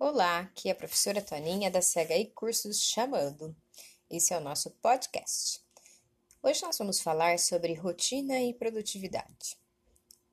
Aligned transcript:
Olá, 0.00 0.42
aqui 0.42 0.68
é 0.68 0.72
a 0.72 0.76
professora 0.76 1.20
Toninha 1.20 1.72
da 1.72 1.80
CHI 1.82 2.26
Cursos 2.32 2.80
chamando. 2.80 3.52
Esse 4.08 4.32
é 4.32 4.38
o 4.38 4.40
nosso 4.40 4.70
podcast. 4.80 5.60
Hoje 6.40 6.62
nós 6.62 6.78
vamos 6.78 7.00
falar 7.00 7.36
sobre 7.40 7.74
rotina 7.74 8.40
e 8.40 8.54
produtividade. 8.54 9.58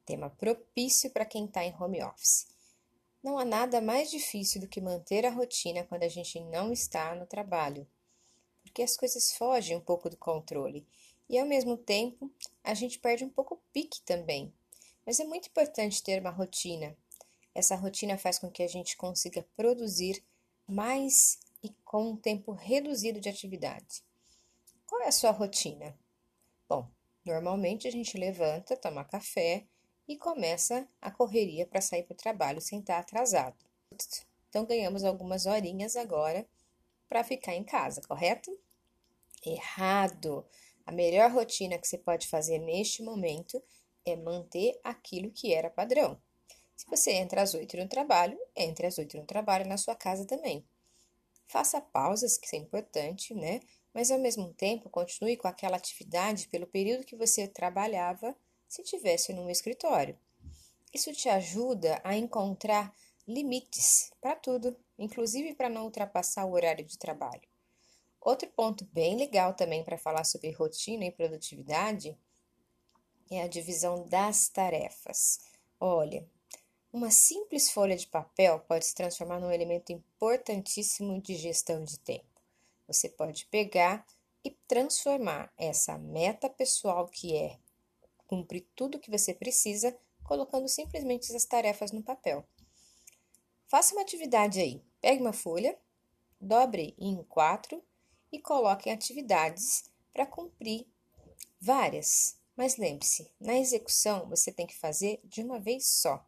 Tema 0.06 0.30
propício 0.30 1.10
para 1.10 1.26
quem 1.26 1.46
está 1.46 1.66
em 1.66 1.74
home 1.82 2.04
office. 2.04 2.46
Não 3.24 3.40
há 3.40 3.44
nada 3.44 3.82
mais 3.82 4.12
difícil 4.12 4.62
do 4.62 4.68
que 4.68 4.80
manter 4.80 5.26
a 5.26 5.32
rotina 5.32 5.84
quando 5.84 6.04
a 6.04 6.10
gente 6.10 6.40
não 6.42 6.72
está 6.72 7.16
no 7.16 7.26
trabalho, 7.26 7.88
porque 8.62 8.84
as 8.84 8.96
coisas 8.96 9.34
fogem 9.34 9.76
um 9.76 9.82
pouco 9.82 10.12
do 10.12 10.18
controle 10.18 10.88
e 11.28 11.40
ao 11.40 11.48
mesmo 11.48 11.76
tempo 11.76 12.32
a 12.64 12.76
gente 12.76 13.00
perde 13.00 13.26
um 13.26 13.30
pouco 13.30 13.56
o 13.56 13.62
pique 13.74 14.00
também. 14.04 14.54
Mas 15.04 15.20
é 15.20 15.24
muito 15.24 15.48
importante 15.48 16.04
ter 16.04 16.22
uma 16.22 16.30
rotina 16.30 16.96
essa 17.56 17.76
rotina 17.76 18.18
faz 18.18 18.38
com 18.38 18.52
que 18.52 18.62
a 18.62 18.68
gente 18.68 18.98
consiga 18.98 19.48
produzir 19.56 20.22
mais 20.68 21.40
e 21.64 21.70
com 21.86 22.12
um 22.12 22.18
tempo 22.18 22.52
reduzido 22.52 23.20
de 23.20 23.30
atividade. 23.30 24.04
Qual 24.86 25.02
é 25.02 25.08
a 25.08 25.12
sua 25.12 25.32
rotina? 25.32 25.98
Bom, 26.68 26.88
normalmente 27.26 27.88
a 27.88 27.92
gente 27.92 28.18
levanta, 28.18 28.76
toma 28.76 29.06
café 29.06 29.66
e 30.08 30.18
começa 30.18 30.88
a 31.02 31.10
correria 31.10 31.66
para 31.66 31.82
sair 31.82 32.04
para 32.04 32.14
o 32.14 32.18
trabalho 32.18 32.62
sem 32.62 32.80
estar 32.80 33.00
atrasado. 33.00 33.58
Então 34.50 34.66
ganhamos 34.66 35.04
algumas 35.04 35.46
horinhas 35.46 35.96
agora 35.96 36.46
para 37.08 37.24
ficar 37.24 37.56
em 37.56 37.64
casa, 37.64 38.02
correto? 38.08 38.58
Errado! 39.46 40.46
A 40.86 40.92
melhor 40.92 41.32
rotina 41.32 41.78
que 41.78 41.88
você 41.88 41.98
pode 41.98 42.28
fazer 42.28 42.60
neste 42.60 43.02
momento 43.02 43.62
é 44.06 44.16
manter 44.16 44.80
aquilo 44.84 45.32
que 45.32 45.54
era 45.54 45.70
padrão. 45.70 46.20
Se 46.76 46.86
você 46.88 47.12
entra 47.12 47.42
às 47.42 47.54
oito 47.54 47.78
no 47.78 47.88
trabalho, 47.88 48.38
entre 48.56 48.86
às 48.86 48.98
oito 48.98 49.18
no 49.18 49.26
trabalho 49.26 49.68
na 49.68 49.78
sua 49.78 49.96
casa 49.96 50.26
também. 50.26 50.66
Faça 51.48 51.80
pausas, 51.80 52.38
que 52.38 52.56
é 52.56 52.60
importante, 52.60 53.34
né? 53.34 53.60
Mas 53.94 54.12
ao 54.12 54.20
mesmo 54.20 54.54
tempo, 54.54 54.90
continue 54.90 55.38
com 55.38 55.48
aquela 55.48 55.78
atividade 55.78 56.48
pelo 56.50 56.68
período 56.68 57.06
que 57.06 57.16
você 57.16 57.48
trabalhava 57.48 58.36
se 58.68 58.84
tivesse 58.84 59.32
num 59.32 59.50
escritório. 59.50 60.18
Isso 60.94 61.14
te 61.14 61.30
ajuda 61.30 62.02
a 62.04 62.16
encontrar 62.16 62.94
limites 63.28 64.12
para 64.20 64.36
tudo, 64.36 64.76
inclusive 64.98 65.54
para 65.56 65.70
não 65.70 65.86
ultrapassar 65.86 66.46
o 66.46 66.54
horário 66.54 66.84
de 66.84 66.98
trabalho. 66.98 67.48
Outro 68.20 68.50
ponto 68.50 68.86
bem 68.86 69.16
legal 69.16 69.54
também 69.54 69.84
para 69.84 69.98
falar 69.98 70.24
sobre 70.24 70.52
rotina 70.52 71.06
e 71.06 71.12
produtividade 71.12 72.18
é 73.30 73.42
a 73.42 73.48
divisão 73.48 74.08
das 74.08 74.50
tarefas. 74.50 75.40
Olha, 75.80 76.28
uma 76.96 77.12
simples 77.12 77.70
folha 77.70 77.98
de 77.98 78.08
papel 78.08 78.58
pode 78.62 78.86
se 78.86 78.96
transformar 78.96 79.42
num 79.42 79.52
elemento 79.52 79.92
importantíssimo 79.92 81.22
de 81.22 81.36
gestão 81.36 81.84
de 81.84 82.00
tempo. 82.00 82.42
Você 82.88 83.10
pode 83.10 83.46
pegar 83.48 84.08
e 84.46 84.52
transformar 84.66 85.52
essa 85.58 85.98
meta 85.98 86.50
pessoal 86.50 87.10
que 87.10 87.36
é 87.36 87.60
cumprir 88.26 88.66
tudo 88.74 88.96
o 88.96 89.00
que 89.00 89.12
você 89.12 89.34
precisa, 89.34 89.94
colocando 90.24 90.70
simplesmente 90.70 91.36
as 91.36 91.44
tarefas 91.44 91.92
no 91.92 92.02
papel. 92.02 92.48
Faça 93.68 93.94
uma 93.94 94.02
atividade 94.02 94.62
aí. 94.62 94.82
Pegue 95.02 95.22
uma 95.22 95.34
folha, 95.34 95.78
dobre 96.40 96.96
em 96.98 97.22
quatro 97.24 97.84
e 98.32 98.40
coloque 98.40 98.90
atividades 98.90 99.84
para 100.14 100.26
cumprir 100.26 100.88
várias. 101.60 102.38
Mas 102.56 102.78
lembre-se, 102.78 103.30
na 103.38 103.58
execução 103.58 104.30
você 104.30 104.50
tem 104.50 104.66
que 104.66 104.78
fazer 104.78 105.20
de 105.26 105.42
uma 105.42 105.60
vez 105.60 105.86
só. 105.88 106.26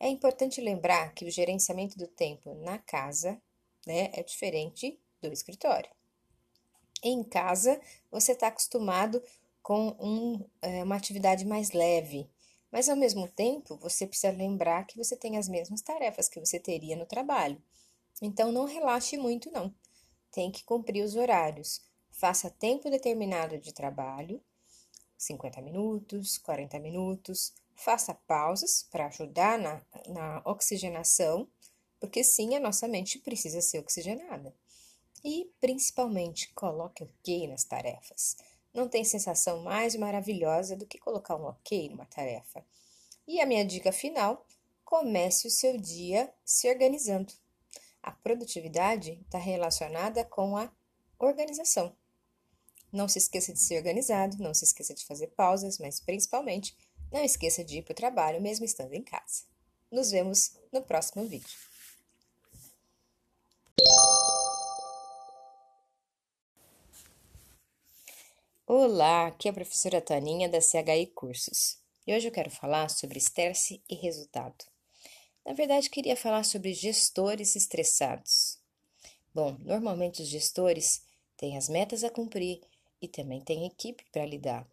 É 0.00 0.08
importante 0.08 0.62
lembrar 0.62 1.12
que 1.12 1.26
o 1.26 1.30
gerenciamento 1.30 1.98
do 1.98 2.06
tempo 2.06 2.54
na 2.54 2.78
casa 2.78 3.40
né, 3.86 4.10
é 4.14 4.22
diferente 4.22 4.98
do 5.20 5.30
escritório. 5.30 5.90
Em 7.02 7.22
casa, 7.22 7.78
você 8.10 8.32
está 8.32 8.46
acostumado 8.46 9.22
com 9.62 9.88
um, 10.00 10.42
é, 10.62 10.82
uma 10.82 10.96
atividade 10.96 11.44
mais 11.44 11.72
leve, 11.72 12.30
mas 12.72 12.88
ao 12.88 12.96
mesmo 12.96 13.28
tempo 13.28 13.76
você 13.76 14.06
precisa 14.06 14.32
lembrar 14.32 14.86
que 14.86 14.96
você 14.96 15.14
tem 15.14 15.36
as 15.36 15.48
mesmas 15.48 15.82
tarefas 15.82 16.30
que 16.30 16.40
você 16.40 16.58
teria 16.58 16.96
no 16.96 17.04
trabalho. 17.04 17.60
Então 18.22 18.50
não 18.50 18.64
relaxe 18.64 19.18
muito, 19.18 19.50
não. 19.50 19.74
Tem 20.32 20.50
que 20.50 20.64
cumprir 20.64 21.04
os 21.04 21.14
horários. 21.14 21.82
Faça 22.10 22.48
tempo 22.48 22.88
determinado 22.88 23.58
de 23.58 23.72
trabalho, 23.72 24.42
50 25.18 25.60
minutos, 25.60 26.38
40 26.38 26.78
minutos, 26.78 27.52
Faça 27.82 28.12
pausas 28.12 28.86
para 28.90 29.06
ajudar 29.06 29.58
na, 29.58 29.80
na 30.06 30.42
oxigenação, 30.44 31.48
porque 31.98 32.22
sim, 32.22 32.54
a 32.54 32.60
nossa 32.60 32.86
mente 32.86 33.18
precisa 33.18 33.62
ser 33.62 33.78
oxigenada. 33.78 34.54
E, 35.24 35.50
principalmente, 35.58 36.52
coloque 36.52 37.02
ok 37.02 37.48
nas 37.48 37.64
tarefas. 37.64 38.36
Não 38.74 38.86
tem 38.86 39.02
sensação 39.02 39.62
mais 39.62 39.96
maravilhosa 39.96 40.76
do 40.76 40.86
que 40.86 40.98
colocar 40.98 41.36
um 41.36 41.44
ok 41.46 41.88
numa 41.88 42.04
tarefa. 42.04 42.62
E 43.26 43.40
a 43.40 43.46
minha 43.46 43.64
dica 43.64 43.92
final: 43.92 44.46
comece 44.84 45.46
o 45.46 45.50
seu 45.50 45.78
dia 45.78 46.30
se 46.44 46.68
organizando. 46.68 47.32
A 48.02 48.12
produtividade 48.12 49.18
está 49.24 49.38
relacionada 49.38 50.22
com 50.22 50.54
a 50.54 50.70
organização. 51.18 51.96
Não 52.92 53.08
se 53.08 53.16
esqueça 53.16 53.54
de 53.54 53.60
ser 53.60 53.78
organizado, 53.78 54.36
não 54.38 54.52
se 54.52 54.64
esqueça 54.64 54.92
de 54.92 55.06
fazer 55.06 55.28
pausas, 55.28 55.78
mas 55.78 55.98
principalmente 55.98 56.76
não 57.10 57.24
esqueça 57.24 57.64
de 57.64 57.78
ir 57.78 57.82
para 57.82 57.92
o 57.92 57.96
trabalho 57.96 58.40
mesmo 58.40 58.64
estando 58.64 58.94
em 58.94 59.02
casa. 59.02 59.44
Nos 59.90 60.10
vemos 60.10 60.56
no 60.72 60.82
próximo 60.82 61.26
vídeo. 61.26 61.58
Olá, 68.66 69.26
aqui 69.26 69.48
é 69.48 69.50
a 69.50 69.54
professora 69.54 70.00
Toninha 70.00 70.48
da 70.48 70.60
CHI 70.60 71.06
Cursos. 71.14 71.78
E 72.06 72.14
hoje 72.14 72.28
eu 72.28 72.32
quero 72.32 72.50
falar 72.50 72.88
sobre 72.88 73.18
estresse 73.18 73.82
e 73.88 73.96
resultado. 73.96 74.64
Na 75.44 75.52
verdade, 75.52 75.90
queria 75.90 76.16
falar 76.16 76.44
sobre 76.44 76.72
gestores 76.72 77.56
estressados. 77.56 78.58
Bom, 79.34 79.56
normalmente 79.60 80.22
os 80.22 80.28
gestores 80.28 81.02
têm 81.36 81.56
as 81.56 81.68
metas 81.68 82.04
a 82.04 82.10
cumprir 82.10 82.60
e 83.02 83.08
também 83.08 83.40
têm 83.40 83.66
equipe 83.66 84.04
para 84.12 84.24
lidar. 84.26 84.66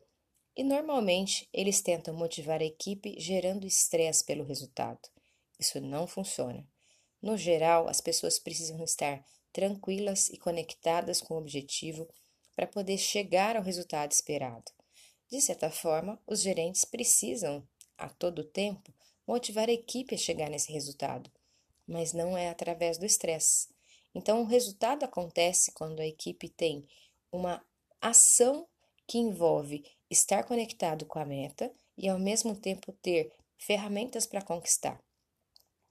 E 0.57 0.63
normalmente 0.63 1.47
eles 1.53 1.81
tentam 1.83 2.15
motivar 2.15 2.61
a 2.61 2.65
equipe 2.65 3.15
gerando 3.19 3.67
estresse 3.67 4.25
pelo 4.25 4.43
resultado. 4.43 5.07
Isso 5.59 5.79
não 5.79 6.07
funciona. 6.07 6.67
No 7.21 7.37
geral, 7.37 7.87
as 7.87 8.01
pessoas 8.01 8.39
precisam 8.39 8.83
estar 8.83 9.23
tranquilas 9.53 10.29
e 10.29 10.37
conectadas 10.37 11.21
com 11.21 11.35
o 11.35 11.37
objetivo 11.37 12.07
para 12.55 12.65
poder 12.65 12.97
chegar 12.97 13.55
ao 13.55 13.61
resultado 13.61 14.11
esperado. 14.11 14.71
De 15.29 15.39
certa 15.39 15.69
forma, 15.69 16.19
os 16.25 16.41
gerentes 16.41 16.85
precisam, 16.85 17.63
a 17.95 18.09
todo 18.09 18.43
tempo, 18.43 18.91
motivar 19.27 19.69
a 19.69 19.73
equipe 19.73 20.15
a 20.15 20.17
chegar 20.17 20.49
nesse 20.49 20.71
resultado, 20.71 21.31
mas 21.85 22.13
não 22.13 22.35
é 22.35 22.49
através 22.49 22.97
do 22.97 23.05
estresse. 23.05 23.67
Então, 24.15 24.41
o 24.41 24.45
resultado 24.45 25.03
acontece 25.03 25.71
quando 25.73 25.99
a 25.99 26.07
equipe 26.07 26.49
tem 26.49 26.87
uma 27.31 27.63
ação 28.01 28.67
que 29.05 29.19
envolve 29.19 29.85
estar 30.09 30.43
conectado 30.43 31.05
com 31.05 31.19
a 31.19 31.25
meta 31.25 31.71
e 31.97 32.07
ao 32.07 32.19
mesmo 32.19 32.55
tempo 32.55 32.91
ter 33.01 33.31
ferramentas 33.57 34.25
para 34.25 34.41
conquistar. 34.41 35.01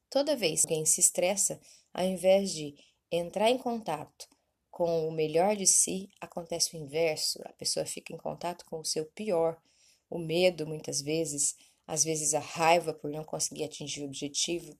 Toda 0.08 0.36
vez 0.36 0.64
que 0.64 0.72
alguém 0.72 0.86
se 0.86 1.00
estressa, 1.00 1.60
ao 1.92 2.04
invés 2.04 2.52
de 2.52 2.74
entrar 3.10 3.50
em 3.50 3.58
contato 3.58 4.28
com 4.70 5.08
o 5.08 5.10
melhor 5.10 5.56
de 5.56 5.66
si, 5.66 6.08
acontece 6.20 6.76
o 6.76 6.78
inverso. 6.78 7.40
A 7.44 7.52
pessoa 7.54 7.86
fica 7.86 8.12
em 8.12 8.18
contato 8.18 8.64
com 8.66 8.78
o 8.78 8.84
seu 8.84 9.06
pior, 9.06 9.60
o 10.08 10.18
medo, 10.18 10.66
muitas 10.66 11.00
vezes, 11.00 11.56
às 11.86 12.04
vezes 12.04 12.34
a 12.34 12.40
raiva 12.40 12.92
por 12.92 13.10
não 13.10 13.24
conseguir 13.24 13.64
atingir 13.64 14.02
o 14.02 14.06
objetivo. 14.06 14.78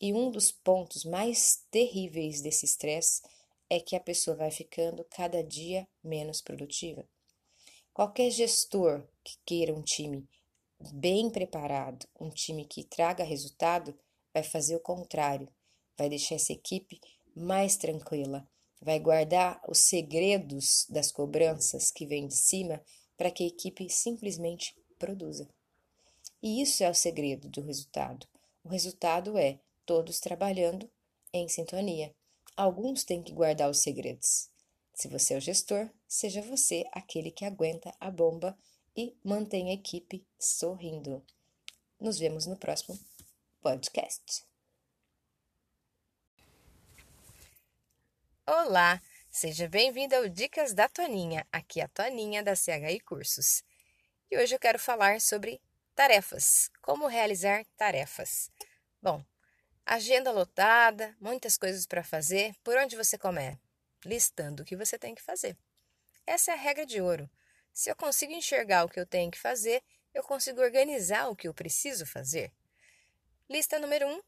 E 0.00 0.12
um 0.12 0.30
dos 0.30 0.52
pontos 0.52 1.04
mais 1.04 1.64
terríveis 1.70 2.40
desse 2.40 2.64
estresse 2.64 3.22
é 3.68 3.80
que 3.80 3.96
a 3.96 4.00
pessoa 4.00 4.36
vai 4.36 4.50
ficando 4.50 5.04
cada 5.10 5.42
dia 5.42 5.86
menos 6.02 6.40
produtiva. 6.40 7.08
Qualquer 8.00 8.30
gestor 8.30 9.06
que 9.22 9.36
queira 9.44 9.74
um 9.74 9.82
time 9.82 10.26
bem 10.94 11.28
preparado, 11.28 12.08
um 12.18 12.30
time 12.30 12.64
que 12.64 12.82
traga 12.82 13.22
resultado, 13.22 13.94
vai 14.32 14.42
fazer 14.42 14.74
o 14.74 14.80
contrário, 14.80 15.46
vai 15.98 16.08
deixar 16.08 16.36
essa 16.36 16.50
equipe 16.50 16.98
mais 17.36 17.76
tranquila, 17.76 18.48
vai 18.80 18.98
guardar 18.98 19.60
os 19.68 19.80
segredos 19.80 20.86
das 20.88 21.12
cobranças 21.12 21.90
que 21.90 22.06
vêm 22.06 22.26
de 22.26 22.36
cima 22.36 22.82
para 23.18 23.30
que 23.30 23.44
a 23.44 23.48
equipe 23.48 23.86
simplesmente 23.90 24.74
produza. 24.98 25.46
E 26.42 26.62
isso 26.62 26.82
é 26.82 26.88
o 26.88 26.94
segredo 26.94 27.50
do 27.50 27.60
resultado. 27.60 28.26
O 28.64 28.70
resultado 28.70 29.36
é 29.36 29.60
todos 29.84 30.20
trabalhando 30.20 30.90
em 31.34 31.46
sintonia. 31.50 32.14
Alguns 32.56 33.04
têm 33.04 33.22
que 33.22 33.34
guardar 33.34 33.68
os 33.68 33.82
segredos. 33.82 34.49
Se 35.00 35.08
você 35.08 35.32
é 35.32 35.38
o 35.38 35.40
gestor, 35.40 35.88
seja 36.06 36.42
você 36.42 36.84
aquele 36.92 37.30
que 37.30 37.46
aguenta 37.46 37.90
a 37.98 38.10
bomba 38.10 38.54
e 38.94 39.16
mantém 39.24 39.70
a 39.70 39.72
equipe 39.72 40.28
sorrindo. 40.38 41.24
Nos 41.98 42.18
vemos 42.18 42.44
no 42.44 42.54
próximo 42.54 43.00
podcast. 43.62 44.44
Olá, 48.44 49.00
seja 49.30 49.66
bem-vindo 49.70 50.14
ao 50.16 50.28
Dicas 50.28 50.74
da 50.74 50.86
Toninha. 50.86 51.46
Aqui 51.50 51.80
é 51.80 51.84
a 51.84 51.88
Toninha 51.88 52.42
da 52.42 52.54
CHI 52.54 53.00
Cursos. 53.00 53.64
E 54.30 54.36
hoje 54.36 54.54
eu 54.54 54.60
quero 54.60 54.78
falar 54.78 55.18
sobre 55.22 55.62
tarefas, 55.94 56.70
como 56.82 57.06
realizar 57.06 57.64
tarefas. 57.74 58.50
Bom, 59.00 59.24
agenda 59.86 60.30
lotada, 60.30 61.16
muitas 61.18 61.56
coisas 61.56 61.86
para 61.86 62.04
fazer, 62.04 62.54
por 62.62 62.76
onde 62.76 62.96
você 62.96 63.16
começa? 63.16 63.69
Listando 64.04 64.62
o 64.62 64.66
que 64.66 64.76
você 64.76 64.98
tem 64.98 65.14
que 65.14 65.22
fazer. 65.22 65.56
Essa 66.26 66.52
é 66.52 66.54
a 66.54 66.56
regra 66.56 66.86
de 66.86 67.00
ouro. 67.00 67.28
Se 67.72 67.90
eu 67.90 67.96
consigo 67.96 68.32
enxergar 68.32 68.84
o 68.84 68.88
que 68.88 68.98
eu 68.98 69.06
tenho 69.06 69.30
que 69.30 69.38
fazer, 69.38 69.82
eu 70.12 70.22
consigo 70.22 70.60
organizar 70.60 71.28
o 71.28 71.36
que 71.36 71.46
eu 71.46 71.54
preciso 71.54 72.06
fazer. 72.06 72.52
Lista 73.48 73.78
número 73.78 74.08
um: 74.08 74.20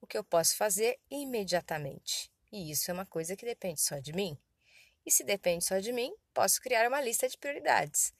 o 0.00 0.06
que 0.06 0.18
eu 0.18 0.24
posso 0.24 0.56
fazer 0.56 0.98
imediatamente. 1.10 2.30
E 2.52 2.70
isso 2.70 2.90
é 2.90 2.94
uma 2.94 3.06
coisa 3.06 3.36
que 3.36 3.44
depende 3.44 3.80
só 3.80 3.98
de 3.98 4.12
mim. 4.12 4.38
E 5.04 5.10
se 5.10 5.24
depende 5.24 5.64
só 5.64 5.78
de 5.78 5.92
mim, 5.92 6.14
posso 6.32 6.60
criar 6.60 6.86
uma 6.88 7.00
lista 7.00 7.28
de 7.28 7.36
prioridades. 7.36 8.12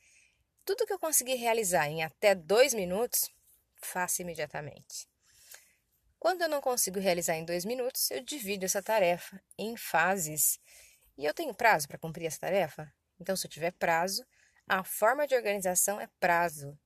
Tudo 0.64 0.86
que 0.86 0.92
eu 0.92 0.98
conseguir 0.98 1.34
realizar 1.34 1.88
em 1.88 2.02
até 2.02 2.34
dois 2.34 2.74
minutos, 2.74 3.30
faça 3.76 4.22
imediatamente. 4.22 5.08
Quando 6.18 6.42
eu 6.42 6.48
não 6.48 6.60
consigo 6.60 6.98
realizar 6.98 7.36
em 7.36 7.44
dois 7.44 7.66
minutos, 7.66 8.10
eu 8.10 8.22
divido 8.22 8.64
essa 8.64 8.82
tarefa 8.82 9.40
em 9.58 9.76
fases. 9.76 10.58
E 11.16 11.24
eu 11.24 11.32
tenho 11.32 11.54
prazo 11.54 11.86
para 11.86 11.98
cumprir 11.98 12.26
essa 12.26 12.40
tarefa? 12.40 12.92
Então, 13.20 13.36
se 13.36 13.46
eu 13.46 13.50
tiver 13.50 13.72
prazo, 13.72 14.26
a 14.66 14.82
forma 14.82 15.26
de 15.26 15.34
organização 15.34 16.00
é 16.00 16.08
prazo. 16.18 16.78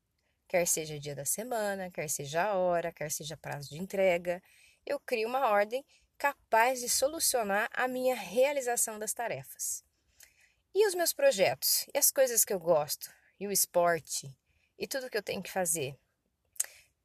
Quer 0.46 0.66
seja 0.66 0.98
dia 0.98 1.14
da 1.14 1.25
semana, 1.25 1.90
quer 1.90 2.08
seja 2.08 2.44
a 2.44 2.54
hora, 2.54 2.92
quer 2.92 3.10
seja 3.10 3.36
prazo 3.36 3.70
de 3.70 3.78
entrega, 3.78 4.42
eu 4.84 4.98
crio 4.98 5.28
uma 5.28 5.48
ordem 5.48 5.84
capaz 6.16 6.80
de 6.80 6.88
solucionar 6.88 7.69
a 7.72 7.86
minha 7.86 8.16
realização 8.16 8.98
das 8.98 9.12
tarefas. 9.12 9.84
E 10.75 10.86
os 10.86 10.94
meus 10.94 11.12
projetos? 11.12 11.86
E 11.94 11.98
as 11.98 12.10
coisas 12.10 12.44
que 12.44 12.52
eu 12.52 12.58
gosto? 12.58 13.10
E 13.38 13.46
o 13.46 13.52
esporte? 13.52 14.34
E 14.78 14.86
tudo 14.86 15.10
que 15.10 15.16
eu 15.16 15.22
tenho 15.22 15.42
que 15.42 15.50
fazer? 15.50 15.98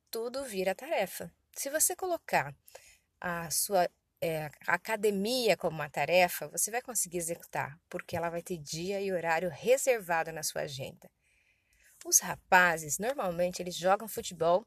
Tudo 0.09 0.43
vira 0.43 0.75
tarefa. 0.75 1.31
Se 1.55 1.69
você 1.69 1.95
colocar 1.95 2.55
a 3.19 3.49
sua 3.51 3.89
é, 4.23 4.49
academia 4.67 5.57
como 5.57 5.75
uma 5.75 5.89
tarefa, 5.89 6.47
você 6.47 6.71
vai 6.71 6.81
conseguir 6.81 7.17
executar, 7.17 7.79
porque 7.89 8.15
ela 8.15 8.29
vai 8.29 8.41
ter 8.41 8.57
dia 8.57 9.01
e 9.01 9.11
horário 9.11 9.49
reservado 9.49 10.31
na 10.31 10.43
sua 10.43 10.61
agenda. 10.61 11.09
Os 12.05 12.19
rapazes, 12.19 12.99
normalmente, 12.99 13.61
eles 13.61 13.75
jogam 13.75 14.07
futebol 14.07 14.65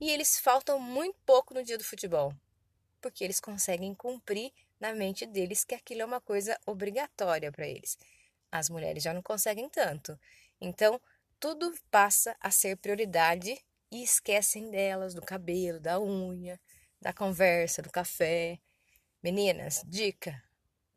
e 0.00 0.10
eles 0.10 0.38
faltam 0.38 0.78
muito 0.80 1.18
pouco 1.24 1.54
no 1.54 1.62
dia 1.62 1.78
do 1.78 1.84
futebol 1.84 2.34
porque 3.00 3.24
eles 3.24 3.40
conseguem 3.40 3.94
cumprir 3.94 4.52
na 4.78 4.92
mente 4.92 5.26
deles 5.26 5.64
que 5.64 5.74
aquilo 5.74 6.02
é 6.02 6.04
uma 6.04 6.20
coisa 6.20 6.58
obrigatória 6.66 7.50
para 7.50 7.66
eles. 7.66 7.98
As 8.52 8.68
mulheres 8.68 9.02
já 9.02 9.12
não 9.12 9.22
conseguem 9.22 9.68
tanto. 9.68 10.18
Então, 10.60 11.00
tudo 11.38 11.72
passa 11.90 12.36
a 12.40 12.50
ser 12.50 12.76
prioridade 12.76 13.58
e 13.90 14.02
esquecem 14.02 14.70
delas, 14.70 15.14
do 15.14 15.22
cabelo, 15.22 15.80
da 15.80 16.00
unha, 16.00 16.60
da 17.00 17.12
conversa, 17.12 17.82
do 17.82 17.90
café. 17.90 18.58
Meninas, 19.22 19.82
dica: 19.86 20.42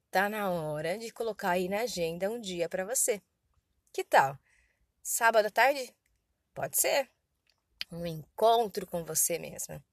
tá 0.09 0.29
na 0.29 0.49
hora 0.49 0.97
de 0.97 1.11
colocar 1.11 1.51
aí 1.51 1.67
na 1.67 1.81
agenda 1.81 2.31
um 2.31 2.39
dia 2.39 2.69
para 2.69 2.85
você. 2.85 3.21
Que 3.91 4.01
tal? 4.01 4.39
Sábado 5.01 5.47
à 5.47 5.51
tarde? 5.51 5.93
Pode 6.53 6.79
ser. 6.79 7.09
Um 7.91 8.05
encontro 8.05 8.87
com 8.87 9.03
você 9.03 9.37
mesma. 9.37 9.83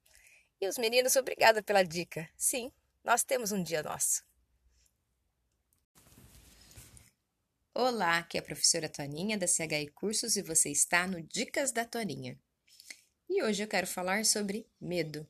E 0.61 0.69
os 0.69 0.79
meninos, 0.79 1.17
obrigada 1.17 1.61
pela 1.61 1.82
dica. 1.82 2.31
Sim, 2.37 2.71
nós 3.03 3.25
temos 3.25 3.50
um 3.50 3.62
dia 3.62 3.82
nosso. 3.82 4.23
Olá, 7.75 8.19
aqui 8.19 8.37
é 8.37 8.41
a 8.41 8.44
professora 8.44 8.88
Toninha 8.88 9.37
da 9.37 9.49
CHI 9.49 9.88
Cursos 9.88 10.37
e 10.37 10.43
você 10.43 10.71
está 10.71 11.06
no 11.06 11.21
Dicas 11.21 11.73
da 11.73 11.85
Toninha. 11.85 12.38
E 13.29 13.43
hoje 13.43 13.65
eu 13.65 13.69
quero 13.69 13.87
falar 13.88 14.25
sobre 14.25 14.69
medo. 14.81 15.26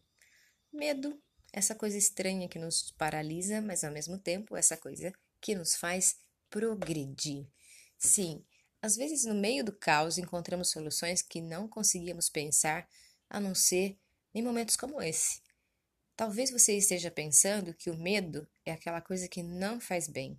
Medo, 0.72 1.18
essa 1.52 1.74
coisa 1.74 1.96
estranha 1.96 2.48
que 2.48 2.58
nos 2.58 2.90
paralisa, 2.92 3.60
mas 3.60 3.84
ao 3.84 3.92
mesmo 3.92 4.18
tempo 4.18 4.56
essa 4.56 4.76
coisa 4.76 5.12
que 5.40 5.54
nos 5.54 5.76
faz 5.76 6.16
progredir. 6.48 7.46
Sim, 7.98 8.44
às 8.82 8.96
vezes 8.96 9.24
no 9.24 9.34
meio 9.34 9.64
do 9.64 9.72
caos 9.72 10.18
encontramos 10.18 10.70
soluções 10.70 11.22
que 11.22 11.40
não 11.40 11.68
conseguíamos 11.68 12.28
pensar 12.28 12.88
a 13.28 13.38
não 13.38 13.54
ser 13.54 13.96
em 14.34 14.42
momentos 14.42 14.76
como 14.76 15.02
esse. 15.02 15.40
Talvez 16.16 16.50
você 16.50 16.76
esteja 16.76 17.10
pensando 17.10 17.74
que 17.74 17.90
o 17.90 17.96
medo 17.96 18.46
é 18.64 18.72
aquela 18.72 19.00
coisa 19.00 19.28
que 19.28 19.42
não 19.42 19.80
faz 19.80 20.06
bem. 20.06 20.38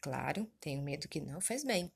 Claro, 0.00 0.50
tem 0.58 0.78
o 0.78 0.82
medo 0.82 1.08
que 1.08 1.20
não 1.20 1.40
faz 1.40 1.62
bem, 1.62 1.92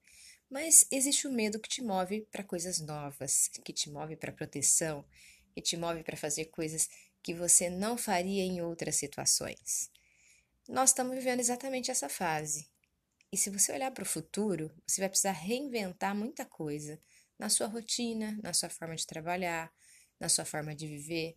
mas 0.51 0.87
existe 0.91 1.27
o 1.27 1.33
medo 1.33 1.59
que 1.59 1.69
te 1.69 1.83
move 1.83 2.27
para 2.31 2.45
coisas 2.45 2.81
novas, 2.81 3.49
que 3.49 3.73
te 3.73 3.89
move 3.91 4.15
para 4.17 4.31
proteção, 4.31 5.05
que 5.55 5.63
te 5.63 5.77
move 5.77 6.03
para 6.03 6.17
fazer 6.17 6.47
coisas 6.47 6.89
que 7.25 7.33
você 7.33 7.71
não 7.71 7.97
faria 7.97 8.45
em 8.45 8.61
outras 8.61 8.97
situações. 8.97 9.91
Nós 10.69 10.91
estamos 10.91 11.17
vivendo 11.17 11.41
exatamente 11.41 11.91
essa 11.91 12.07
fase. 12.07 12.69
E 13.33 13.37
se 13.39 13.49
você 13.49 13.73
olhar 13.73 13.91
para 13.93 14.03
o 14.03 14.07
futuro, 14.07 14.71
você 14.87 15.01
vai 15.01 15.09
precisar 15.09 15.33
reinventar 15.33 16.15
muita 16.15 16.45
coisa 16.45 17.01
na 17.39 17.49
sua 17.49 17.67
rotina, 17.67 18.39
na 18.43 18.53
sua 18.53 18.69
forma 18.69 18.95
de 18.95 19.07
trabalhar, 19.07 19.73
na 20.21 20.29
sua 20.29 20.45
forma 20.45 20.75
de 20.75 20.87
viver. 20.87 21.35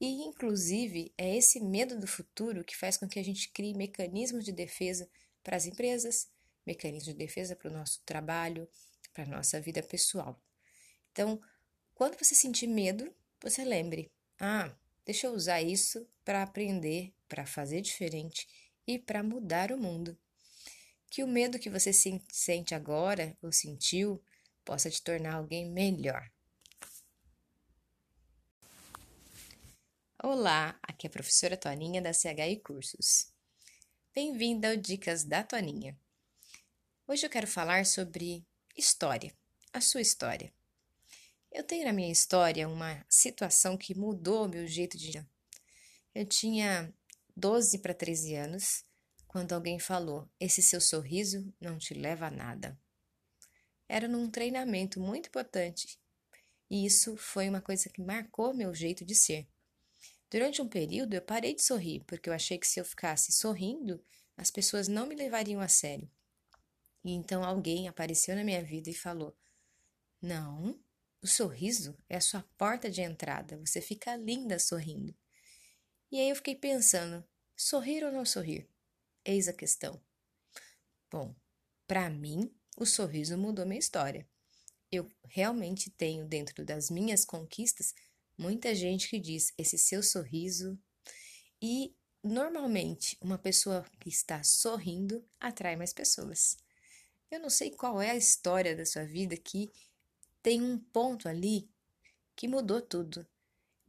E, 0.00 0.06
inclusive, 0.24 1.12
é 1.18 1.36
esse 1.36 1.60
medo 1.60 2.00
do 2.00 2.06
futuro 2.06 2.64
que 2.64 2.76
faz 2.76 2.96
com 2.96 3.06
que 3.06 3.18
a 3.18 3.22
gente 3.22 3.50
crie 3.50 3.74
mecanismos 3.74 4.42
de 4.42 4.52
defesa 4.52 5.06
para 5.44 5.56
as 5.56 5.66
empresas, 5.66 6.28
mecanismos 6.66 7.12
de 7.12 7.18
defesa 7.18 7.54
para 7.54 7.70
o 7.70 7.72
nosso 7.72 8.00
trabalho, 8.06 8.66
para 9.12 9.24
a 9.24 9.28
nossa 9.28 9.60
vida 9.60 9.82
pessoal. 9.82 10.40
Então, 11.12 11.38
quando 11.94 12.18
você 12.18 12.34
sentir 12.34 12.66
medo, 12.66 13.14
você 13.40 13.64
lembre: 13.64 14.10
ah, 14.40 14.74
deixa 15.06 15.28
eu 15.28 15.32
usar 15.32 15.62
isso 15.62 16.06
para 16.24 16.42
aprender, 16.42 17.14
para 17.28 17.46
fazer 17.46 17.80
diferente 17.80 18.48
e 18.86 18.98
para 18.98 19.22
mudar 19.22 19.70
o 19.70 19.78
mundo. 19.78 20.18
Que 21.08 21.22
o 21.22 21.28
medo 21.28 21.60
que 21.60 21.70
você 21.70 21.92
sente 21.92 22.74
agora 22.74 23.38
ou 23.40 23.52
sentiu 23.52 24.20
possa 24.64 24.90
te 24.90 25.00
tornar 25.00 25.34
alguém 25.34 25.70
melhor. 25.70 26.28
Olá, 30.20 30.76
aqui 30.82 31.06
é 31.06 31.08
a 31.08 31.12
professora 31.12 31.56
Toninha 31.56 32.02
da 32.02 32.12
CHI 32.12 32.56
Cursos. 32.64 33.32
Bem-vinda 34.12 34.70
ao 34.70 34.76
Dicas 34.76 35.22
da 35.22 35.44
Toninha. 35.44 35.96
Hoje 37.06 37.24
eu 37.24 37.30
quero 37.30 37.46
falar 37.46 37.86
sobre 37.86 38.44
história, 38.76 39.32
a 39.72 39.80
sua 39.80 40.00
história. 40.00 40.52
Eu 41.56 41.64
tenho 41.64 41.86
na 41.86 41.92
minha 41.94 42.12
história 42.12 42.68
uma 42.68 43.02
situação 43.08 43.78
que 43.78 43.94
mudou 43.94 44.46
meu 44.46 44.66
jeito 44.66 44.98
de. 44.98 45.26
Eu 46.14 46.26
tinha 46.26 46.92
12 47.34 47.78
para 47.78 47.94
13 47.94 48.34
anos 48.34 48.84
quando 49.26 49.54
alguém 49.54 49.78
falou: 49.78 50.28
Esse 50.38 50.62
seu 50.62 50.82
sorriso 50.82 51.50
não 51.58 51.78
te 51.78 51.94
leva 51.94 52.26
a 52.26 52.30
nada. 52.30 52.78
Era 53.88 54.06
num 54.06 54.30
treinamento 54.30 55.00
muito 55.00 55.28
importante 55.28 55.98
e 56.70 56.84
isso 56.84 57.16
foi 57.16 57.48
uma 57.48 57.62
coisa 57.62 57.88
que 57.88 58.02
marcou 58.02 58.52
meu 58.52 58.74
jeito 58.74 59.02
de 59.02 59.14
ser. 59.14 59.48
Durante 60.30 60.60
um 60.60 60.68
período 60.68 61.14
eu 61.14 61.22
parei 61.22 61.54
de 61.54 61.62
sorrir, 61.62 62.04
porque 62.04 62.28
eu 62.28 62.34
achei 62.34 62.58
que 62.58 62.66
se 62.66 62.78
eu 62.78 62.84
ficasse 62.84 63.32
sorrindo, 63.32 63.98
as 64.36 64.50
pessoas 64.50 64.88
não 64.88 65.06
me 65.06 65.14
levariam 65.14 65.62
a 65.62 65.68
sério. 65.68 66.10
E 67.02 67.12
então 67.12 67.42
alguém 67.42 67.88
apareceu 67.88 68.36
na 68.36 68.44
minha 68.44 68.62
vida 68.62 68.90
e 68.90 68.94
falou: 68.94 69.34
Não, 70.20 70.78
o 71.22 71.26
sorriso 71.26 71.96
é 72.08 72.16
a 72.16 72.20
sua 72.20 72.42
porta 72.56 72.90
de 72.90 73.00
entrada, 73.00 73.56
você 73.58 73.80
fica 73.80 74.16
linda 74.16 74.58
sorrindo. 74.58 75.14
E 76.10 76.20
aí 76.20 76.28
eu 76.28 76.36
fiquei 76.36 76.54
pensando: 76.54 77.24
sorrir 77.56 78.04
ou 78.04 78.12
não 78.12 78.24
sorrir? 78.24 78.68
Eis 79.24 79.48
a 79.48 79.52
questão. 79.52 80.00
Bom, 81.10 81.34
para 81.86 82.08
mim, 82.10 82.52
o 82.76 82.86
sorriso 82.86 83.36
mudou 83.36 83.66
minha 83.66 83.78
história. 83.78 84.28
Eu 84.90 85.10
realmente 85.28 85.90
tenho 85.90 86.26
dentro 86.26 86.64
das 86.64 86.90
minhas 86.90 87.24
conquistas 87.24 87.94
muita 88.38 88.74
gente 88.74 89.08
que 89.08 89.18
diz 89.18 89.52
esse 89.58 89.78
seu 89.78 90.02
sorriso 90.02 90.78
e 91.60 91.94
normalmente 92.22 93.16
uma 93.20 93.38
pessoa 93.38 93.84
que 93.98 94.08
está 94.08 94.42
sorrindo 94.42 95.24
atrai 95.40 95.74
mais 95.74 95.92
pessoas. 95.92 96.56
Eu 97.30 97.40
não 97.40 97.50
sei 97.50 97.70
qual 97.70 98.00
é 98.00 98.10
a 98.10 98.16
história 98.16 98.76
da 98.76 98.86
sua 98.86 99.04
vida 99.04 99.36
que 99.36 99.72
tem 100.46 100.62
um 100.62 100.78
ponto 100.78 101.28
ali 101.28 101.68
que 102.36 102.46
mudou 102.46 102.80
tudo. 102.80 103.26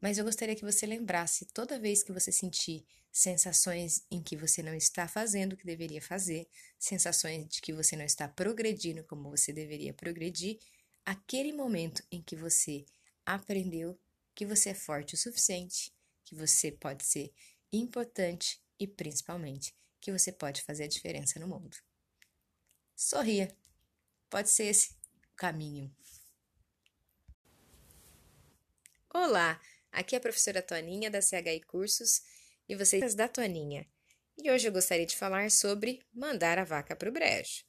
Mas 0.02 0.18
eu 0.18 0.26
gostaria 0.26 0.56
que 0.56 0.66
você 0.66 0.88
lembrasse 0.88 1.46
toda 1.46 1.80
vez 1.80 2.02
que 2.02 2.12
você 2.12 2.32
sentir 2.32 2.84
sensações 3.12 4.04
em 4.10 4.24
que 4.24 4.36
você 4.36 4.64
não 4.64 4.74
está 4.74 5.08
fazendo 5.08 5.54
o 5.54 5.56
que 5.56 5.68
deveria 5.68 6.02
fazer, 6.02 6.50
sensações 6.80 7.48
de 7.48 7.62
que 7.62 7.72
você 7.72 7.96
não 7.96 8.04
está 8.04 8.28
progredindo 8.28 9.04
como 9.04 9.30
você 9.30 9.54
deveria 9.54 9.94
progredir, 9.94 10.58
aquele 11.06 11.54
momento 11.54 12.04
em 12.12 12.24
que 12.24 12.36
você 12.36 12.88
aprendeu 13.24 13.96
que 14.34 14.44
você 14.44 14.70
é 14.70 14.74
forte 14.74 15.14
o 15.14 15.18
suficiente, 15.18 15.94
que 16.26 16.34
você 16.34 16.72
pode 16.72 17.06
ser 17.06 17.32
importante 17.72 18.60
e 18.80 18.88
principalmente 18.88 19.76
que 20.02 20.12
você 20.12 20.32
pode 20.32 20.64
fazer 20.64 20.86
a 20.86 20.88
diferença 20.88 21.40
no 21.40 21.48
mundo. 21.48 21.78
Sorria. 22.96 23.56
Pode 24.28 24.50
ser 24.50 24.64
esse 24.64 24.96
o 25.24 25.36
caminho. 25.36 25.96
Olá, 29.14 29.60
aqui 29.90 30.16
é 30.16 30.18
a 30.18 30.22
professora 30.22 30.62
Toninha 30.62 31.10
da 31.10 31.22
CHI 31.22 31.62
Cursos 31.66 32.22
e 32.68 32.76
vocês 32.76 33.16
da 33.16 33.28
Toninha. 33.28 33.88
E 34.38 34.52
hoje 34.52 34.68
eu 34.68 34.72
gostaria 34.72 35.06
de 35.06 35.16
falar 35.16 35.50
sobre 35.50 36.06
mandar 36.14 36.60
a 36.60 36.66
vaca 36.66 36.94
para 36.94 37.10
o 37.10 37.12
brejo. 37.12 37.64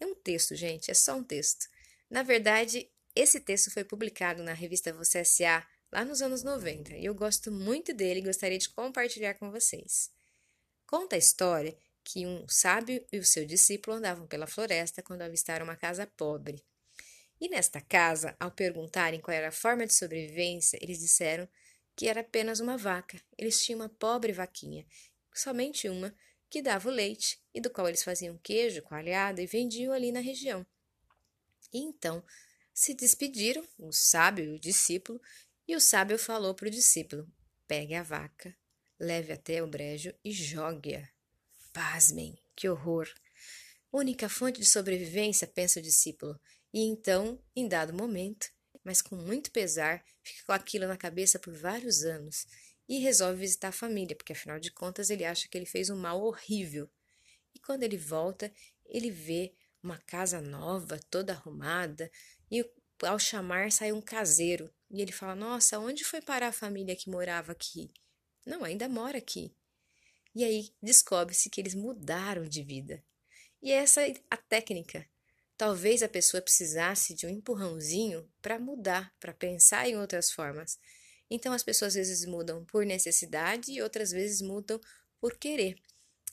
É 0.00 0.06
um 0.06 0.14
texto, 0.14 0.56
gente, 0.56 0.90
é 0.90 0.94
só 0.94 1.14
um 1.14 1.22
texto. 1.22 1.66
Na 2.08 2.22
verdade, 2.22 2.90
esse 3.14 3.38
texto 3.38 3.70
foi 3.70 3.84
publicado 3.84 4.42
na 4.42 4.54
revista 4.54 4.94
Você 4.94 5.18
S.A. 5.18 5.64
lá 5.92 6.06
nos 6.06 6.22
anos 6.22 6.42
90 6.42 6.96
e 6.96 7.04
eu 7.04 7.14
gosto 7.14 7.52
muito 7.52 7.92
dele 7.92 8.20
e 8.20 8.24
gostaria 8.24 8.58
de 8.58 8.70
compartilhar 8.70 9.34
com 9.34 9.50
vocês. 9.50 10.10
Conta 10.86 11.16
a 11.16 11.18
história 11.18 11.76
que 12.02 12.26
um 12.26 12.48
sábio 12.48 13.04
e 13.12 13.18
o 13.18 13.24
seu 13.24 13.44
discípulo 13.44 13.98
andavam 13.98 14.26
pela 14.26 14.46
floresta 14.46 15.02
quando 15.02 15.22
avistaram 15.22 15.64
uma 15.64 15.76
casa 15.76 16.06
pobre. 16.06 16.64
E 17.40 17.48
nesta 17.48 17.80
casa, 17.80 18.36
ao 18.38 18.50
perguntarem 18.50 19.20
qual 19.20 19.36
era 19.36 19.48
a 19.48 19.52
forma 19.52 19.86
de 19.86 19.94
sobrevivência, 19.94 20.78
eles 20.80 20.98
disseram 20.98 21.48
que 21.96 22.08
era 22.08 22.20
apenas 22.20 22.60
uma 22.60 22.76
vaca. 22.76 23.20
Eles 23.36 23.62
tinham 23.62 23.80
uma 23.80 23.88
pobre 23.88 24.32
vaquinha, 24.32 24.86
somente 25.34 25.88
uma, 25.88 26.14
que 26.48 26.62
dava 26.62 26.88
o 26.88 26.92
leite 26.92 27.42
e 27.52 27.60
do 27.60 27.70
qual 27.70 27.88
eles 27.88 28.02
faziam 28.02 28.38
queijo 28.38 28.82
coalhado 28.82 29.40
e 29.40 29.46
vendiam 29.46 29.92
ali 29.92 30.12
na 30.12 30.20
região. 30.20 30.64
E 31.72 31.78
então 31.78 32.24
se 32.72 32.94
despediram, 32.94 33.66
o 33.78 33.92
sábio 33.92 34.44
e 34.44 34.54
o 34.56 34.60
discípulo, 34.60 35.20
e 35.66 35.74
o 35.74 35.80
sábio 35.80 36.18
falou 36.18 36.54
para 36.54 36.68
o 36.68 36.70
discípulo: 36.70 37.26
Pegue 37.66 37.94
a 37.94 38.02
vaca, 38.02 38.56
leve 38.98 39.32
até 39.32 39.62
o 39.62 39.66
brejo 39.66 40.12
e 40.24 40.30
jogue-a. 40.32 41.08
Pasmem, 41.72 42.38
que 42.54 42.68
horror! 42.68 43.08
Única 43.92 44.28
fonte 44.28 44.60
de 44.60 44.66
sobrevivência, 44.66 45.46
pensa 45.46 45.78
o 45.78 45.82
discípulo, 45.82 46.38
e 46.74 46.80
então, 46.80 47.40
em 47.54 47.68
dado 47.68 47.94
momento, 47.94 48.50
mas 48.82 49.00
com 49.00 49.14
muito 49.14 49.52
pesar, 49.52 50.04
fica 50.24 50.42
com 50.44 50.52
aquilo 50.52 50.88
na 50.88 50.96
cabeça 50.96 51.38
por 51.38 51.54
vários 51.54 52.02
anos 52.02 52.48
e 52.88 52.98
resolve 52.98 53.38
visitar 53.38 53.68
a 53.68 53.72
família, 53.72 54.16
porque 54.16 54.32
afinal 54.32 54.58
de 54.58 54.72
contas 54.72 55.08
ele 55.08 55.24
acha 55.24 55.46
que 55.48 55.56
ele 55.56 55.66
fez 55.66 55.88
um 55.88 55.96
mal 55.96 56.20
horrível. 56.20 56.90
E 57.54 57.60
quando 57.60 57.84
ele 57.84 57.96
volta, 57.96 58.52
ele 58.86 59.08
vê 59.08 59.54
uma 59.80 59.98
casa 59.98 60.40
nova, 60.40 60.98
toda 61.08 61.32
arrumada, 61.32 62.10
e 62.50 62.68
ao 63.02 63.20
chamar 63.20 63.70
sai 63.70 63.92
um 63.92 64.02
caseiro. 64.02 64.68
E 64.90 65.00
ele 65.00 65.12
fala: 65.12 65.36
Nossa, 65.36 65.78
onde 65.78 66.02
foi 66.02 66.20
parar 66.20 66.48
a 66.48 66.52
família 66.52 66.96
que 66.96 67.08
morava 67.08 67.52
aqui? 67.52 67.92
Não, 68.44 68.64
ainda 68.64 68.88
mora 68.88 69.18
aqui. 69.18 69.54
E 70.34 70.42
aí 70.42 70.74
descobre-se 70.82 71.48
que 71.48 71.60
eles 71.60 71.76
mudaram 71.76 72.44
de 72.44 72.64
vida. 72.64 73.00
E 73.62 73.70
essa 73.70 74.04
é 74.04 74.14
a 74.28 74.36
técnica. 74.36 75.08
Talvez 75.56 76.02
a 76.02 76.08
pessoa 76.08 76.42
precisasse 76.42 77.14
de 77.14 77.26
um 77.26 77.30
empurrãozinho 77.30 78.28
para 78.42 78.58
mudar, 78.58 79.14
para 79.20 79.32
pensar 79.32 79.88
em 79.88 79.96
outras 79.96 80.30
formas. 80.30 80.78
Então 81.30 81.52
as 81.52 81.62
pessoas 81.62 81.96
às 81.96 82.08
vezes 82.08 82.26
mudam 82.26 82.64
por 82.64 82.84
necessidade 82.84 83.72
e 83.72 83.80
outras 83.80 84.10
vezes 84.10 84.42
mudam 84.42 84.80
por 85.20 85.36
querer. 85.36 85.76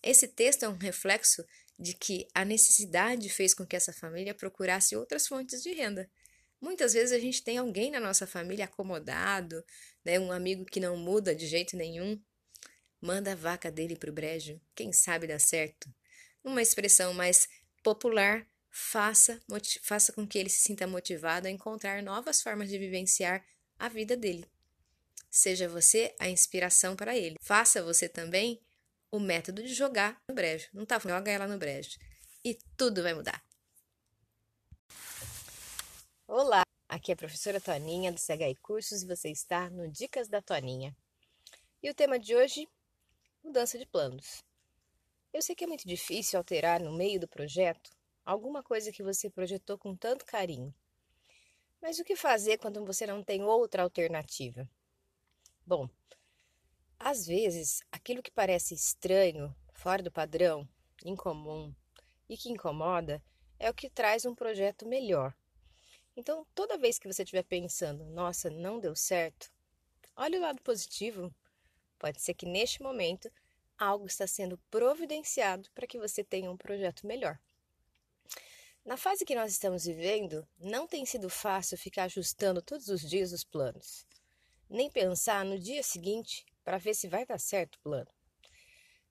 Esse 0.04 0.28
texto 0.28 0.64
é 0.64 0.70
um 0.70 0.78
reflexo 0.78 1.46
de 1.78 1.94
que 1.94 2.28
a 2.34 2.44
necessidade 2.44 3.30
fez 3.30 3.54
com 3.54 3.66
que 3.66 3.76
essa 3.76 3.94
família 3.94 4.34
procurasse 4.34 4.96
outras 4.96 5.28
fontes 5.28 5.62
de 5.62 5.72
renda. 5.74 6.10
Muitas 6.60 6.94
vezes 6.94 7.12
a 7.12 7.20
gente 7.20 7.44
tem 7.44 7.58
alguém 7.58 7.90
na 7.90 8.00
nossa 8.00 8.28
família 8.28 8.66
acomodado, 8.66 9.64
né, 10.06 10.20
um 10.20 10.32
amigo 10.32 10.66
que 10.66 10.80
não 10.80 10.96
muda 10.96 11.34
de 11.34 11.48
jeito 11.48 11.76
nenhum. 11.76 12.22
Manda 13.02 13.32
a 13.32 13.36
vaca 13.36 13.72
dele 13.72 13.96
para 13.96 14.12
o 14.12 14.14
brejo, 14.14 14.62
quem 14.76 14.94
sabe 14.94 15.26
dá 15.26 15.40
certo. 15.40 15.92
Uma 16.44 16.62
expressão 16.62 17.14
mais 17.16 17.48
popular, 17.84 18.48
faça, 18.72 19.40
faça 19.84 20.14
com 20.14 20.26
que 20.26 20.40
ele 20.40 20.50
se 20.50 20.62
sinta 20.62 20.88
motivado 20.88 21.48
a 21.48 21.52
encontrar 21.52 22.02
novas 22.02 22.42
formas 22.42 22.70
de 22.70 22.80
vivenciar 22.80 23.46
a 23.78 23.90
vida 23.90 24.16
dele. 24.16 24.50
Seja 25.30 25.68
você 25.68 26.16
a 26.18 26.30
inspiração 26.30 26.96
para 26.96 27.16
ele. 27.16 27.36
Faça 27.42 27.84
você 27.84 28.08
também 28.08 28.62
o 29.12 29.20
método 29.20 29.62
de 29.62 29.74
jogar 29.74 30.22
no 30.28 30.34
brejo. 30.34 30.70
Não 30.74 30.86
tá, 30.86 30.98
joga 31.00 31.30
ela 31.30 31.48
no 31.48 31.58
brejo. 31.58 32.00
E 32.44 32.58
tudo 32.78 33.04
vai 33.04 33.14
mudar. 33.14 33.44
Olá, 36.26 36.64
aqui 36.88 37.12
é 37.12 37.14
a 37.14 37.18
professora 37.18 37.60
Toninha 37.60 38.12
do 38.12 38.20
CHI 38.20 38.56
Cursos 38.62 39.04
e 39.04 39.08
você 39.08 39.30
está 39.30 39.70
no 39.70 39.90
Dicas 39.90 40.30
da 40.30 40.42
Toninha. 40.42 40.96
E 41.84 41.90
o 41.90 41.94
tema 41.94 42.18
de 42.18 42.36
hoje, 42.36 42.68
mudança 43.44 43.78
de 43.78 43.86
planos. 43.86 44.44
Eu 45.34 45.42
sei 45.42 45.56
que 45.56 45.64
é 45.64 45.68
muito 45.68 45.88
difícil 45.88 46.38
alterar 46.38 46.82
no 46.82 46.96
meio 46.96 47.20
do 47.20 47.28
projeto 47.28 47.90
alguma 48.26 48.64
coisa 48.64 48.92
que 48.92 49.04
você 49.04 49.30
projetou 49.30 49.78
com 49.78 49.96
tanto 49.96 50.26
carinho. 50.26 50.74
Mas 51.82 52.00
o 52.00 52.04
que 52.04 52.16
fazer 52.16 52.58
quando 52.58 52.86
você 52.86 53.06
não 53.06 53.24
tem 53.24 53.44
outra 53.44 53.84
alternativa? 53.84 54.70
Bom, 55.66 55.90
às 57.00 57.26
vezes, 57.26 57.82
aquilo 57.92 58.22
que 58.22 58.30
parece 58.30 58.76
estranho, 58.76 59.56
fora 59.74 60.04
do 60.04 60.12
padrão, 60.12 60.70
incomum 61.04 61.74
e 62.30 62.38
que 62.38 62.52
incomoda 62.52 63.24
é 63.58 63.70
o 63.70 63.74
que 63.74 63.90
traz 63.90 64.26
um 64.26 64.36
projeto 64.36 64.88
melhor. 64.88 65.36
Então, 66.16 66.46
toda 66.54 66.78
vez 66.78 67.00
que 67.00 67.12
você 67.12 67.24
estiver 67.24 67.44
pensando, 67.44 68.06
nossa, 68.06 68.50
não 68.50 68.80
deu 68.80 68.96
certo, 68.96 69.52
olhe 70.16 70.38
o 70.38 70.42
lado 70.42 70.62
positivo. 70.62 71.34
Pode 71.98 72.22
ser 72.22 72.34
que 72.36 72.46
neste 72.46 72.84
momento 72.84 73.32
algo 73.78 74.06
está 74.06 74.28
sendo 74.28 74.58
providenciado 74.70 75.72
para 75.74 75.88
que 75.88 75.98
você 75.98 76.24
tenha 76.24 76.52
um 76.52 76.58
projeto 76.58 77.08
melhor. 77.08 77.40
Na 78.84 78.98
fase 78.98 79.24
que 79.24 79.36
nós 79.36 79.52
estamos 79.52 79.86
vivendo, 79.86 80.48
não 80.58 80.88
tem 80.88 81.06
sido 81.06 81.30
fácil 81.30 81.78
ficar 81.78 82.06
ajustando 82.06 82.64
todos 82.64 82.88
os 82.88 83.08
dias 83.08 83.32
os 83.32 83.44
planos, 83.44 84.08
nem 84.68 84.90
pensar 84.90 85.46
no 85.46 85.60
dia 85.60 85.84
seguinte 85.84 86.44
para 86.64 86.80
ver 86.80 86.96
se 86.96 87.08
vai 87.08 87.24
dar 87.24 87.40
certo 87.40 87.76
o 87.76 87.82
plano. 87.82 88.12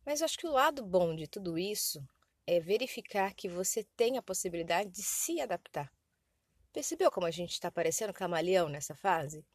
Mas 0.05 0.21
eu 0.21 0.25
acho 0.25 0.37
que 0.37 0.47
o 0.47 0.53
lado 0.53 0.85
bom 0.85 1.15
de 1.15 1.29
tudo 1.29 1.57
isso 1.57 2.05
é 2.49 2.59
verificar 2.59 3.33
que 3.33 3.49
você 3.49 3.85
tem 3.97 4.19
a 4.19 4.23
possibilidade 4.23 4.91
de 4.91 5.05
se 5.05 5.41
adaptar. 5.41 5.93
Percebeu 6.73 7.09
como 7.09 7.27
a 7.27 7.31
gente 7.31 7.53
está 7.53 7.71
parecendo 7.71 8.13
camaleão 8.13 8.69
nessa 8.69 8.97
fase? 8.97 9.47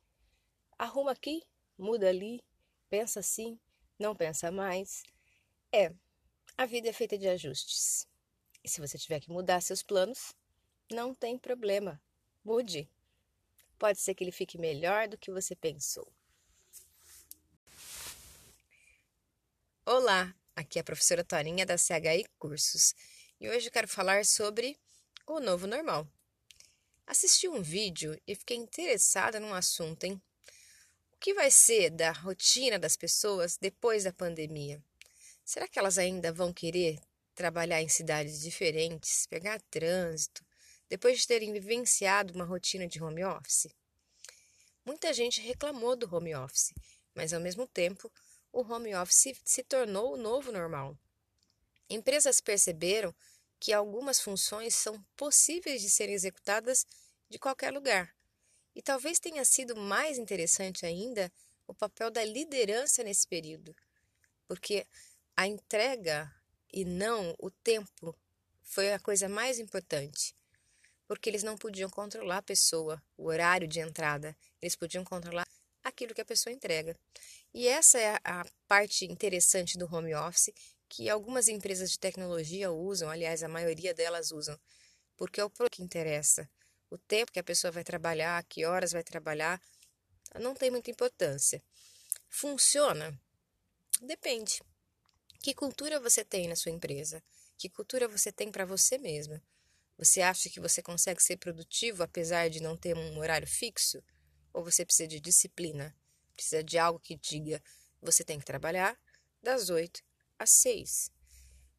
Arruma 0.77 1.11
aqui, 1.11 1.43
muda 1.77 2.07
ali, 2.07 2.41
pensa 2.89 3.19
assim, 3.19 3.59
não 3.99 4.15
pensa 4.15 4.49
mais. 4.49 5.03
É, 5.73 5.93
a 6.57 6.65
vida 6.65 6.87
é 6.87 6.93
feita 6.93 7.17
de 7.17 7.27
ajustes. 7.27 8.07
E 8.65 8.67
se 8.67 8.81
você 8.81 8.97
tiver 8.97 9.19
que 9.19 9.29
mudar 9.29 9.61
seus 9.61 9.83
planos, 9.83 10.33
não 10.91 11.13
tem 11.13 11.37
problema. 11.37 12.01
Mude. 12.43 12.89
Pode 13.77 13.99
ser 13.99 14.15
que 14.15 14.23
ele 14.23 14.31
fique 14.31 14.57
melhor 14.57 15.07
do 15.07 15.19
que 15.19 15.29
você 15.29 15.55
pensou. 15.55 16.11
Olá, 19.85 20.33
aqui 20.55 20.79
é 20.79 20.81
a 20.81 20.83
professora 20.83 21.23
Torinha 21.23 21.63
da 21.63 21.77
CHI 21.77 22.25
Cursos 22.39 22.95
e 23.39 23.47
hoje 23.47 23.67
eu 23.67 23.71
quero 23.71 23.87
falar 23.87 24.25
sobre 24.25 24.75
o 25.27 25.39
novo 25.39 25.67
normal. 25.67 26.07
Assisti 27.05 27.47
um 27.47 27.61
vídeo 27.61 28.19
e 28.27 28.33
fiquei 28.33 28.57
interessada 28.57 29.39
num 29.39 29.53
assunto, 29.53 30.05
hein? 30.05 30.19
O 31.13 31.17
que 31.17 31.35
vai 31.35 31.51
ser 31.51 31.91
da 31.91 32.11
rotina 32.11 32.79
das 32.79 32.97
pessoas 32.97 33.57
depois 33.57 34.05
da 34.05 34.11
pandemia? 34.11 34.83
Será 35.43 35.67
que 35.67 35.77
elas 35.77 35.99
ainda 35.99 36.33
vão 36.33 36.51
querer 36.51 36.99
trabalhar 37.35 37.81
em 37.81 37.89
cidades 37.89 38.41
diferentes, 38.41 39.27
pegar 39.27 39.61
trânsito, 39.69 40.43
depois 40.89 41.19
de 41.19 41.27
terem 41.27 41.51
vivenciado 41.51 42.33
uma 42.33 42.45
rotina 42.45 42.87
de 42.87 43.03
home 43.03 43.23
office? 43.23 43.67
Muita 44.85 45.13
gente 45.13 45.41
reclamou 45.41 45.95
do 45.95 46.13
home 46.13 46.35
office, 46.35 46.73
mas 47.13 47.33
ao 47.33 47.41
mesmo 47.41 47.67
tempo 47.67 48.11
o 48.51 48.61
home 48.61 48.95
office 48.95 49.35
se 49.43 49.63
tornou 49.63 50.13
o 50.13 50.17
novo 50.17 50.51
normal. 50.51 50.97
Empresas 51.89 52.39
perceberam 52.39 53.13
que 53.59 53.73
algumas 53.73 54.19
funções 54.19 54.75
são 54.75 55.03
possíveis 55.15 55.81
de 55.81 55.89
serem 55.89 56.15
executadas 56.15 56.85
de 57.29 57.37
qualquer 57.37 57.71
lugar. 57.71 58.15
E 58.73 58.81
talvez 58.81 59.19
tenha 59.19 59.43
sido 59.43 59.75
mais 59.75 60.17
interessante 60.17 60.85
ainda 60.85 61.31
o 61.67 61.73
papel 61.73 62.11
da 62.11 62.23
liderança 62.23 63.03
nesse 63.03 63.27
período, 63.27 63.75
porque 64.47 64.85
a 65.35 65.47
entrega 65.47 66.31
e 66.75 66.83
não 66.83 67.33
o 67.39 67.49
tempo 67.49 68.13
foi 68.61 68.91
a 68.91 68.99
coisa 68.99 69.29
mais 69.29 69.59
importante, 69.59 70.35
porque 71.07 71.29
eles 71.29 71.41
não 71.41 71.57
podiam 71.57 71.89
controlar 71.89 72.39
a 72.39 72.41
pessoa, 72.41 73.01
o 73.15 73.27
horário 73.27 73.65
de 73.65 73.79
entrada, 73.79 74.35
eles 74.61 74.75
podiam 74.75 75.03
controlar 75.05 75.47
aquilo 75.81 76.13
que 76.13 76.19
a 76.19 76.25
pessoa 76.25 76.51
entrega. 76.51 76.99
E 77.53 77.65
essa 77.65 77.97
é 77.97 78.19
a 78.25 78.45
parte 78.67 79.05
interessante 79.05 79.77
do 79.77 79.85
home 79.85 80.13
office 80.13 80.51
que 80.89 81.09
algumas 81.09 81.47
empresas 81.47 81.91
de 81.91 81.97
tecnologia 81.97 82.69
usam, 82.69 83.09
aliás, 83.09 83.41
a 83.41 83.47
maioria 83.47 83.93
delas 83.93 84.31
usam, 84.31 84.59
porque 85.15 85.39
é 85.39 85.45
o 85.45 85.51
que 85.71 85.81
interessa. 85.81 86.49
O 86.89 86.97
tempo 86.97 87.31
que 87.31 87.39
a 87.39 87.43
pessoa 87.43 87.71
vai 87.71 87.85
trabalhar, 87.85 88.43
que 88.43 88.65
horas 88.65 88.91
vai 88.91 89.03
trabalhar, 89.03 89.61
não 90.41 90.53
tem 90.53 90.69
muita 90.69 90.91
importância. 90.91 91.63
Funciona? 92.27 93.17
Depende. 94.01 94.61
Que 95.45 95.53
cultura 95.53 95.99
você 95.99 96.25
tem 96.25 96.47
na 96.47 96.55
sua 96.55 96.71
empresa? 96.71 97.23
Que 97.55 97.69
cultura 97.69 98.07
você 98.07 98.31
tem 98.31 98.51
para 98.51 98.65
você 98.65 98.97
mesma? 98.97 99.39
Você 99.95 100.19
acha 100.19 100.49
que 100.49 100.59
você 100.59 100.81
consegue 100.81 101.21
ser 101.21 101.37
produtivo 101.37 102.01
apesar 102.01 102.49
de 102.49 102.59
não 102.63 102.75
ter 102.75 102.97
um 102.97 103.19
horário 103.19 103.47
fixo? 103.47 104.03
Ou 104.51 104.63
você 104.63 104.83
precisa 104.83 105.07
de 105.07 105.19
disciplina? 105.19 105.95
Precisa 106.33 106.63
de 106.63 106.79
algo 106.79 106.99
que 106.99 107.15
diga: 107.15 107.61
você 108.01 108.23
tem 108.23 108.39
que 108.39 108.45
trabalhar 108.45 108.99
das 109.39 109.69
8 109.69 110.01
às 110.39 110.49
6. 110.49 111.11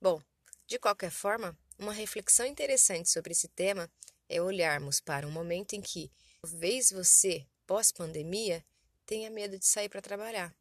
Bom, 0.00 0.22
de 0.68 0.78
qualquer 0.78 1.10
forma, 1.10 1.58
uma 1.76 1.92
reflexão 1.92 2.46
interessante 2.46 3.10
sobre 3.10 3.32
esse 3.32 3.48
tema 3.48 3.90
é 4.28 4.40
olharmos 4.40 5.00
para 5.00 5.26
um 5.26 5.32
momento 5.32 5.72
em 5.72 5.80
que 5.80 6.08
talvez 6.40 6.92
você, 6.92 7.44
pós-pandemia, 7.66 8.64
tenha 9.04 9.28
medo 9.28 9.58
de 9.58 9.66
sair 9.66 9.88
para 9.88 10.00
trabalhar 10.00 10.54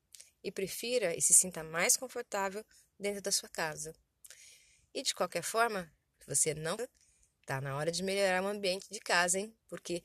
e 0.46 0.52
prefira 0.52 1.18
e 1.18 1.22
se 1.22 1.34
sinta 1.34 1.64
mais 1.64 1.98
confortável 1.98 2.64
dentro 3.00 3.20
da 3.20 3.32
sua 3.32 3.50
casa. 3.50 3.96
E 4.94 5.02
de 5.02 5.16
qualquer 5.16 5.42
forma, 5.42 5.92
você 6.28 6.54
não 6.54 6.78
está 7.42 7.60
na 7.60 7.76
hora 7.76 7.92
de 7.92 8.04
melhorar 8.04 8.44
o 8.44 8.48
ambiente 8.48 8.88
de 8.92 9.00
casa, 9.00 9.40
hein? 9.40 9.52
Porque 9.68 10.04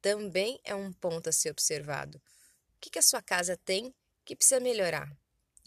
também 0.00 0.58
é 0.64 0.74
um 0.74 0.90
ponto 0.94 1.28
a 1.28 1.32
ser 1.32 1.50
observado. 1.50 2.16
O 2.74 2.80
que, 2.80 2.88
que 2.88 2.98
a 2.98 3.02
sua 3.02 3.20
casa 3.20 3.54
tem 3.54 3.94
que 4.24 4.34
precisa 4.34 4.58
melhorar? 4.60 5.14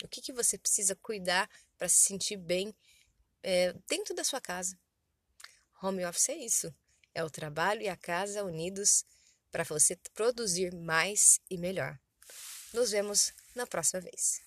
O 0.03 0.08
que, 0.08 0.22
que 0.22 0.34
você 0.34 0.58
precisa 0.58 0.96
cuidar 0.96 1.48
para 1.77 1.88
se 1.88 1.98
sentir 1.98 2.36
bem 2.36 2.75
é, 3.44 3.74
dentro 3.88 4.15
da 4.15 4.24
sua 4.24 4.41
casa? 4.41 4.75
Home 5.84 6.03
office 6.03 6.29
é 6.29 6.36
isso. 6.36 6.74
É 7.13 7.24
o 7.24 7.29
trabalho 7.29 7.84
e 7.84 7.88
a 7.88 7.96
casa 7.96 8.44
unidos 8.44 9.05
para 9.51 9.63
você 9.63 9.96
produzir 10.15 10.74
mais 10.74 11.39
e 11.48 11.58
melhor. 11.60 11.98
Nos 12.74 12.91
vemos 12.91 13.32
na 13.55 13.65
próxima 13.65 14.01
vez. 14.01 14.44